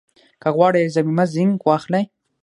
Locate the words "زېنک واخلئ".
1.33-2.05